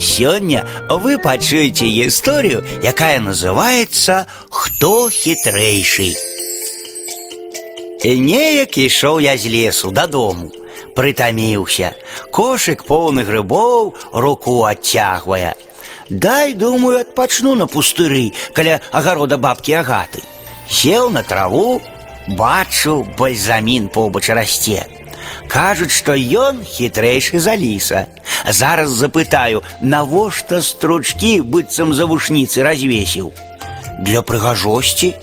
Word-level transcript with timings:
Сегодня 0.00 0.66
вы 0.88 1.18
пачуеце 1.18 1.86
историю, 2.06 2.64
якая 2.82 3.20
называется 3.20 4.26
«Хто 4.50 5.10
хитрейший». 5.10 6.16
Неяк 8.04 8.78
ішоў 8.78 9.18
я 9.18 9.36
з 9.36 9.50
лесу 9.50 9.90
дадому, 9.90 10.52
прытаміўся, 10.94 11.98
кошык 12.30 12.86
поўны 12.86 13.26
грыбоў 13.26 13.94
руку 14.12 14.62
адцягвае. 14.64 15.58
Дай, 16.08 16.54
думаю, 16.54 17.00
адпачну 17.00 17.54
на 17.54 17.66
пустыры 17.66 18.32
каля 18.54 18.80
агарода 18.92 19.36
бабкі 19.36 19.82
агаты. 19.82 20.22
Сеў 20.70 21.10
на 21.10 21.22
траву, 21.22 21.82
бачу, 22.38 23.02
бальзамін 23.18 23.88
побач 23.88 24.30
расце. 24.30 24.86
Кажуць, 25.48 25.92
што 25.92 26.14
ён 26.14 26.62
хітрэйшы 26.64 27.40
за 27.40 27.56
ліса. 27.56 28.06
Зараз 28.47 28.91
запытаю, 28.91 29.63
навошта 29.81 30.61
стручкі 30.61 31.41
быццам 31.41 31.93
за 31.93 32.05
вушніцы 32.05 32.63
развесіў. 32.63 33.31
Для 33.99 34.21
прыгажосці? 34.21 35.13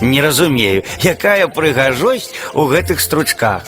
Не 0.00 0.22
разумею, 0.22 0.82
якая 1.02 1.48
прыгажосць 1.48 2.32
у 2.54 2.66
гэтых 2.70 3.00
стручках. 3.00 3.66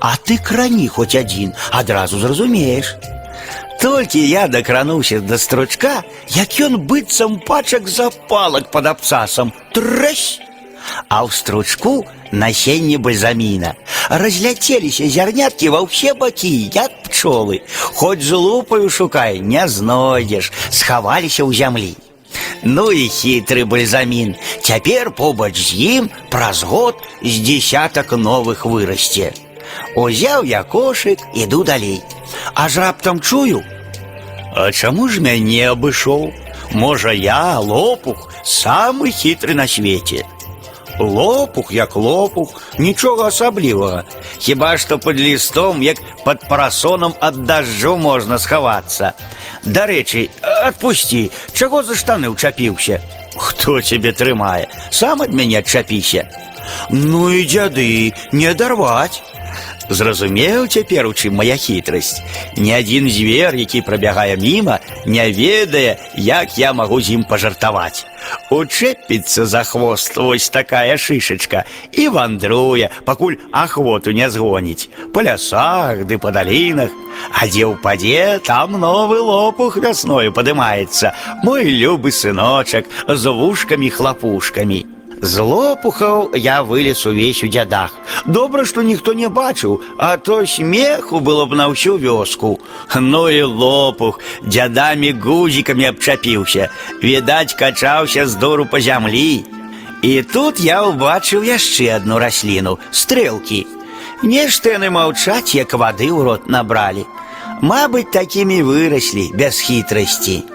А 0.00 0.14
ты 0.24 0.38
крані 0.38 0.88
хоць 0.88 1.14
адзін, 1.14 1.52
адразу 1.70 2.18
зразумееш. 2.18 2.96
Толькі 3.80 4.18
я 4.28 4.48
дакрануўся 4.48 5.20
да 5.20 5.38
стручка, 5.38 6.02
як 6.34 6.60
ён 6.60 6.78
быццам 6.78 7.38
пачак 7.38 7.88
запалак 7.88 8.70
пад 8.70 8.86
абцасам. 8.86 9.52
Трэсь! 9.74 10.40
А 11.12 11.24
ў 11.24 11.30
стручку 11.32 12.04
насенне 12.32 12.98
бальзаміна. 12.98 13.74
Разляцеліся 14.10 15.08
зярняткі 15.08 15.68
ва 15.72 15.80
ўсе 15.84 16.14
бакі, 16.14 16.70
як 16.74 16.92
пчолы. 17.08 17.62
Хоць 17.96 18.22
з 18.22 18.32
лупаю 18.32 18.88
шукай, 18.90 19.40
не 19.40 19.68
знойдзеш, 19.68 20.52
схаваліся 20.70 21.44
ў 21.44 21.52
зямлі. 21.54 21.92
Ну 22.62 22.90
і 22.92 23.08
хітры 23.08 23.64
бальзамін. 23.64 24.36
Цяпер 24.62 25.10
побач 25.10 25.56
з 25.56 25.74
ім 25.74 26.10
праз 26.30 26.62
год 26.62 26.96
з 27.22 27.34
дзесятак 27.40 28.12
новых 28.12 28.66
вырасце. 28.66 29.32
Узяў 29.96 30.44
я 30.44 30.62
кошык, 30.64 31.20
іду 31.34 31.64
далей. 31.64 32.02
Аж 32.54 32.78
раптам 32.78 33.20
чую. 33.20 33.62
А 34.56 34.72
чаму 34.72 35.08
ж 35.08 35.20
мяне 35.20 35.70
абышоў? 35.70 36.32
Можа, 36.72 37.12
я, 37.12 37.58
лопух, 37.58 38.28
самы 38.44 39.10
хітры 39.10 39.54
на 39.54 39.66
свеце. 39.66 40.24
Лопух, 40.98 41.72
як 41.72 41.96
лопух, 41.96 42.62
нічога 42.78 43.28
асаблівага. 43.28 44.04
Хіба 44.38 44.78
што 44.78 44.98
пад 44.98 45.20
лістом, 45.20 45.82
як 45.82 45.96
пад 46.24 46.48
парасонам 46.48 47.14
ад 47.20 47.44
дажджу 47.46 47.96
можна 47.96 48.38
схавацца. 48.38 49.12
Дарэчы, 49.64 50.30
адпусці, 50.42 51.30
чаго 51.52 51.82
за 51.82 51.94
штаны 51.94 52.34
ўчапіўся? 52.34 52.98
Хто 53.36 53.80
цябе 53.80 54.10
трымае? 54.12 54.66
Сам 54.90 55.22
ад 55.22 55.30
мяне 55.30 55.62
адчапіся. 55.62 56.26
Ну 56.90 57.30
і 57.30 57.46
дзяды, 57.46 58.14
не 58.32 58.46
адарваць. 58.50 59.22
Зразумеў 59.88 60.68
цяпер, 60.68 61.06
у 61.08 61.14
чым 61.16 61.40
моя 61.40 61.56
хітрасць. 61.56 62.20
Ні 62.56 62.72
адзін 62.76 63.08
звер, 63.08 63.56
які 63.56 63.80
прабягае 63.80 64.36
міма, 64.36 64.78
не 65.06 65.32
ведае, 65.32 65.96
як 66.14 66.58
я 66.58 66.72
магу 66.72 67.00
з 67.00 67.16
ім 67.16 67.24
пажартаваць. 67.24 68.04
Учэпіцца 68.52 69.46
за 69.46 69.64
хвост 69.64 70.16
вось 70.16 70.50
такая 70.52 70.98
шышачка 70.98 71.64
і 71.92 72.08
вандруе, 72.08 72.90
пакуль 73.04 73.40
ахвоту 73.52 74.12
не 74.12 74.28
згоніць. 74.30 74.90
Па 75.14 75.24
лясах 75.24 76.04
ды 76.04 76.18
па 76.18 76.36
далінах. 76.36 76.92
А 77.32 77.48
дзе 77.48 77.64
ўпадзе, 77.72 78.44
там 78.44 78.76
новы 78.76 79.24
лопух 79.24 79.80
вясною 79.80 80.36
падымаецца. 80.36 81.16
Мой 81.42 81.64
любы 81.64 82.12
сыночак 82.12 82.84
з 83.08 83.24
вушкамі-хлапушкамі. 83.24 84.84
З 84.84 84.91
лопухаў 85.22 86.34
я 86.34 86.62
вылез 86.62 87.06
увесь 87.06 87.42
у 87.42 87.48
дзядах. 87.48 87.94
Добра, 88.26 88.64
што 88.64 88.82
ніхто 88.82 89.12
не 89.12 89.28
бачыў, 89.28 89.80
а 89.98 90.16
то 90.16 90.46
смеху 90.46 91.20
было 91.20 91.46
б 91.46 91.54
на 91.54 91.68
ўсю 91.68 91.98
вёску. 91.98 92.58
Ну 92.94 93.28
і 93.28 93.42
лопух, 93.42 94.20
дзядамі 94.42 95.12
гузікамі 95.12 95.84
абчапіўся. 95.84 96.70
Відаць, 97.02 97.54
качаўся 97.54 98.26
з 98.26 98.34
дуру 98.34 98.66
па 98.66 98.80
зямлі. 98.80 99.44
І 100.02 100.22
тут 100.22 100.60
я 100.60 100.86
ўбачыў 100.86 101.42
яшчэ 101.42 101.98
адну 101.98 102.18
расліну 102.18 102.78
стрэлкі. 102.90 103.66
Нешта 104.22 104.78
яны 104.78 104.90
маўчаць, 104.90 105.54
як 105.54 105.74
вады 105.74 106.10
ў 106.10 106.22
рот 106.22 106.46
набралі. 106.46 107.06
Мабыць, 107.62 108.10
такімі 108.14 108.62
выраслі 108.62 109.30
без 109.34 109.58
хітрасці. 109.58 110.51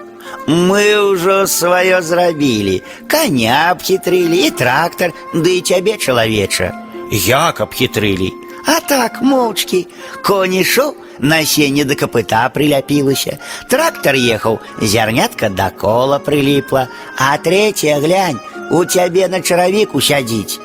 Мы 0.48 0.84
ўжо 1.10 1.46
сваё 1.46 2.02
зрабілі. 2.02 2.82
Каня 3.08 3.72
абхітрылі 3.72 4.46
і 4.46 4.50
трактар, 4.50 5.12
ды 5.34 5.58
і 5.58 5.60
цябе 5.60 5.96
чалавеча. 5.96 6.72
Як 7.10 7.60
абхітрылі? 7.60 8.32
А 8.66 8.80
так, 8.80 9.20
моўчкі. 9.22 9.86
Конь 10.24 10.56
ішоў, 10.56 10.94
насенне 11.20 11.84
да 11.84 11.94
капыта 11.94 12.48
прыляпілася. 12.52 13.38
Трактар 13.68 14.16
ехаў, 14.16 14.60
зярнятка 14.80 15.48
да 15.48 15.70
кола 15.70 16.18
прыліпла, 16.18 16.88
а 17.16 17.36
трэцяе 17.38 18.00
глянь, 18.00 18.40
у 18.70 18.84
цябе 18.84 19.28
на 19.28 19.40
чаравіку 19.40 20.00
сядзіць. 20.00 20.60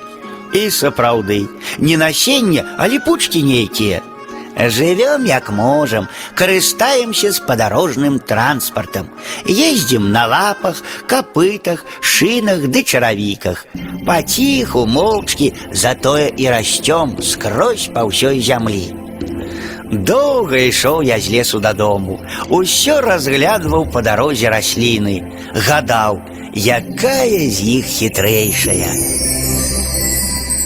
І 0.53 0.69
сапраўды, 0.71 1.47
не 1.77 1.97
насенне, 1.97 2.63
а 2.77 2.87
ліпучкі 2.87 3.43
нейкія. 3.43 4.01
Живем 4.59 5.25
як 5.25 5.49
можем, 5.49 6.09
карыстаемся 6.35 7.31
спадарожным 7.31 8.19
транспартам, 8.19 9.09
ездзім 9.47 10.11
на 10.11 10.27
лапах, 10.27 10.83
капытах, 11.07 11.85
шынах 12.01 12.67
ды 12.67 12.83
чаравіках. 12.83 13.65
Паціху, 14.05 14.85
моўчкі, 14.85 15.53
затое 15.71 16.27
і 16.35 16.49
расцём 16.51 17.21
скрозь 17.23 17.87
па 17.93 18.03
ўсёй 18.03 18.43
зямлі. 18.43 18.91
Доўга 19.89 20.59
ішоў 20.67 21.01
я 21.07 21.19
з 21.19 21.31
лесу 21.31 21.59
дадому, 21.63 22.19
усё 22.49 22.99
разглядваў 23.01 23.87
па 23.89 24.03
дарозе 24.03 24.51
расліны, 24.51 25.23
гадаў, 25.55 26.19
якая 26.53 27.47
з 27.47 27.79
іх 27.79 27.85
хітрэйшая. 27.87 29.32